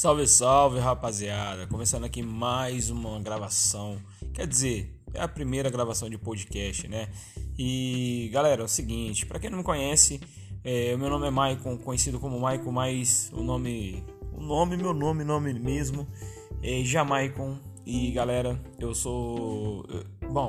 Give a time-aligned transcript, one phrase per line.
[0.00, 1.66] Salve, salve, rapaziada!
[1.66, 3.98] Começando aqui mais uma gravação.
[4.32, 7.10] Quer dizer, é a primeira gravação de podcast, né?
[7.58, 10.18] E galera, é o seguinte: para quem não me conhece,
[10.64, 14.02] é, meu nome é Maicon, conhecido como Maicon, mas o nome,
[14.32, 16.08] o nome, meu nome, nome mesmo
[16.62, 17.58] é Jamaicon.
[17.84, 19.84] E galera, eu sou.
[20.32, 20.48] Bom,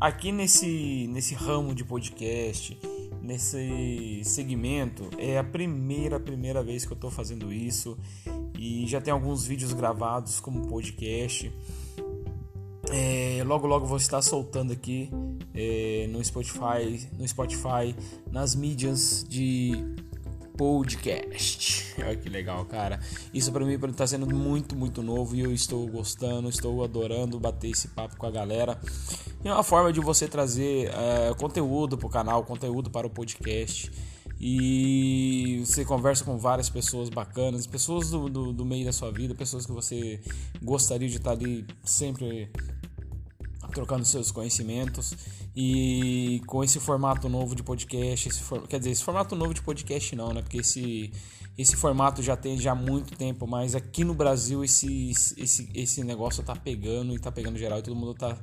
[0.00, 2.76] aqui nesse, nesse ramo de podcast
[3.22, 5.08] nesse segmento.
[5.16, 7.96] É a primeira, primeira vez que eu estou fazendo isso
[8.60, 11.50] e já tem alguns vídeos gravados como podcast.
[12.92, 15.08] É, logo logo vou estar soltando aqui
[15.54, 17.96] é, no Spotify, no Spotify,
[18.30, 19.72] nas mídias de
[20.58, 21.94] podcast.
[22.04, 23.00] Olha que legal, cara.
[23.32, 27.70] Isso para mim está sendo muito, muito novo e eu estou gostando, estou adorando bater
[27.70, 28.78] esse papo com a galera.
[29.42, 33.10] E é uma forma de você trazer é, conteúdo para o canal, conteúdo para o
[33.10, 33.90] podcast.
[34.40, 39.34] E você conversa com várias pessoas bacanas, pessoas do, do, do meio da sua vida,
[39.34, 40.18] pessoas que você
[40.62, 42.50] gostaria de estar ali sempre
[43.70, 45.14] trocando seus conhecimentos
[45.54, 48.66] e com esse formato novo de podcast, esse for...
[48.66, 50.42] quer dizer, esse formato novo de podcast não, né?
[50.42, 51.12] Porque esse,
[51.58, 56.02] esse formato já tem já há muito tempo, mas aqui no Brasil esse, esse, esse
[56.02, 58.36] negócio tá pegando e tá pegando geral e todo mundo tá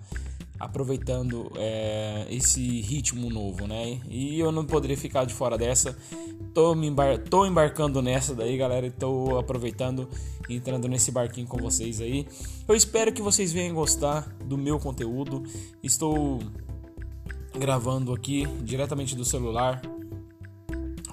[0.60, 4.00] aproveitando é, esse ritmo novo, né?
[4.10, 5.98] E eu não poderia ficar de fora dessa.
[6.54, 10.10] Tô, me embar tô embarcando nessa daí, galera, e tô aproveitando
[10.50, 12.28] entrando nesse barquinho com vocês aí.
[12.68, 15.44] Eu espero que vocês venham gostar do meu conteúdo.
[15.84, 16.40] Estou
[17.58, 19.82] gravando aqui diretamente do celular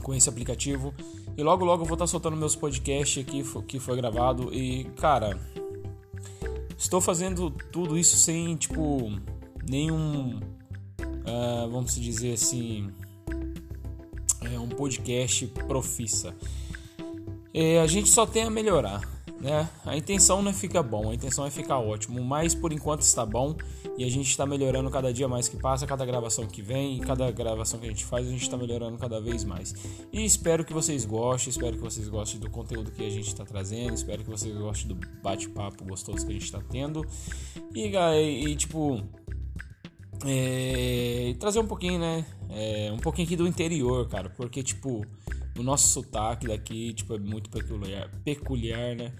[0.02, 0.94] com esse aplicativo.
[1.36, 5.36] E logo logo eu vou estar soltando meus podcasts aqui que foi gravado e cara,
[6.78, 9.10] estou fazendo tudo isso sem tipo
[9.68, 12.90] nenhum uh, vamos dizer assim
[14.52, 16.34] é um podcast profissa.
[17.52, 19.00] É, a gente só tem a melhorar.
[19.40, 19.68] Né?
[19.84, 23.26] A intenção não é ficar bom, a intenção é ficar ótimo, mas por enquanto está
[23.26, 23.54] bom
[23.98, 27.30] e a gente está melhorando cada dia mais que passa, cada gravação que vem, cada
[27.30, 29.74] gravação que a gente faz, a gente está melhorando cada vez mais.
[30.10, 33.44] E espero que vocês gostem, espero que vocês gostem do conteúdo que a gente está
[33.44, 37.06] trazendo, espero que vocês gostem do bate-papo gostoso que a gente está tendo
[37.74, 39.02] e, e tipo
[40.24, 42.24] é, trazer um pouquinho, né?
[42.50, 45.04] É, um pouquinho aqui do interior, cara, porque tipo
[45.58, 49.12] o nosso sotaque daqui tipo, é muito peculiar, peculiar né?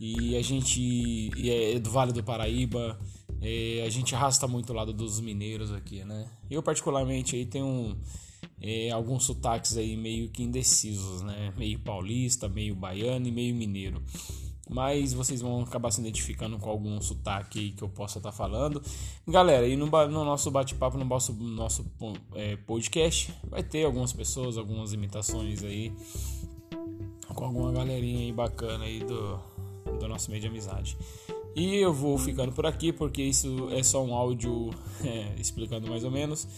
[0.00, 2.98] E a gente é do Vale do Paraíba,
[3.40, 6.28] é, a gente arrasta muito o lado dos mineiros aqui, né?
[6.50, 7.96] Eu particularmente aí tenho
[8.60, 11.52] é, alguns sotaques aí meio que indecisos, né?
[11.56, 14.02] Meio paulista, meio baiano e meio mineiro
[14.68, 18.82] mas vocês vão acabar se identificando com algum sotaque que eu possa estar tá falando.
[19.26, 21.84] Galera, e no, no nosso bate-papo, no nosso, nosso
[22.34, 25.92] é, podcast, vai ter algumas pessoas, algumas imitações aí,
[27.34, 29.38] com alguma galerinha aí bacana aí do,
[29.98, 30.96] do nosso meio de amizade.
[31.54, 34.70] E eu vou ficando por aqui porque isso é só um áudio
[35.04, 36.48] é, explicando mais ou menos.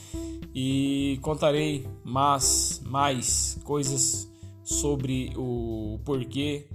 [0.54, 4.30] E contarei mais, mais coisas
[4.64, 6.66] sobre o porquê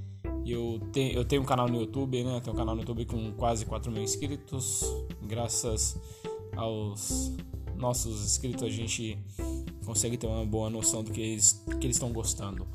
[0.45, 2.39] eu, te, eu tenho um canal no YouTube, né?
[2.39, 4.83] Tenho um canal no YouTube com quase 4 mil inscritos.
[5.21, 5.97] Graças
[6.55, 7.31] aos
[7.75, 9.17] nossos inscritos, a gente
[9.85, 12.67] consegue ter uma boa noção do que eles que eles estão gostando.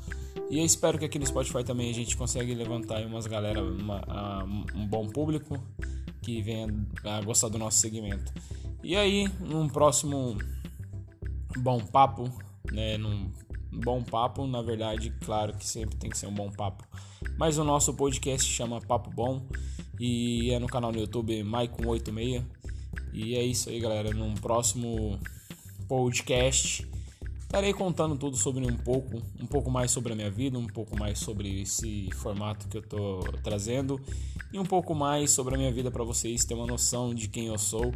[0.49, 4.45] E eu espero que aqui no Spotify também a gente consiga levantar umas galera, uma,
[4.75, 5.61] um bom público
[6.21, 6.67] que venha
[7.03, 8.33] a gostar do nosso segmento.
[8.83, 10.37] E aí, num próximo
[11.57, 12.31] bom papo,
[12.71, 12.97] né?
[12.97, 13.31] Num
[13.79, 16.83] bom papo, na verdade, claro que sempre tem que ser um bom papo
[17.37, 19.41] mas o nosso podcast chama Papo Bom
[19.99, 22.43] e é no canal no YouTube Maicon86.
[23.13, 24.11] E é isso aí, galera.
[24.11, 25.19] Num próximo
[25.87, 26.87] podcast
[27.39, 30.97] estarei contando tudo sobre um pouco, um pouco mais sobre a minha vida, um pouco
[30.99, 34.01] mais sobre esse formato que eu tô trazendo
[34.51, 37.47] e um pouco mais sobre a minha vida para vocês terem uma noção de quem
[37.47, 37.93] eu sou.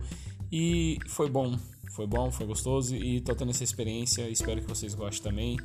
[0.52, 1.58] E foi bom,
[1.92, 4.30] foi bom, foi gostoso e tô tendo essa experiência.
[4.30, 5.58] Espero que vocês gostem também.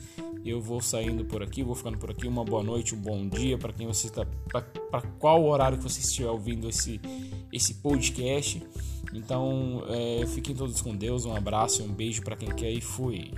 [0.44, 2.26] Eu vou saindo por aqui, vou ficando por aqui.
[2.26, 4.26] Uma boa noite, um bom dia para quem você está,
[4.90, 7.00] para qual horário que você estiver ouvindo esse
[7.52, 8.62] esse podcast.
[9.14, 11.24] Então, é, fiquem todos com Deus.
[11.24, 13.32] Um abraço, um beijo para quem quer e fui.